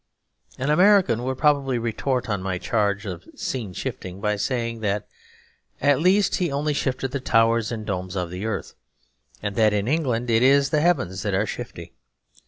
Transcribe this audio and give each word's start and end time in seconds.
An 0.57 0.71
American 0.71 1.21
would 1.25 1.37
probably 1.37 1.77
retort 1.77 2.27
on 2.27 2.41
my 2.41 2.57
charge 2.57 3.05
of 3.05 3.27
scene 3.35 3.71
shifting 3.71 4.19
by 4.19 4.35
saying 4.35 4.79
that 4.79 5.07
at 5.79 5.99
least 5.99 6.37
he 6.37 6.51
only 6.51 6.73
shifted 6.73 7.11
the 7.11 7.19
towers 7.19 7.71
and 7.71 7.85
domes 7.85 8.15
of 8.15 8.31
the 8.31 8.47
earth; 8.47 8.73
and 9.43 9.55
that 9.57 9.73
in 9.73 9.87
England 9.87 10.31
it 10.31 10.41
is 10.41 10.71
the 10.71 10.81
heavens 10.81 11.21
that 11.21 11.35
are 11.35 11.45
shifty. 11.45 11.93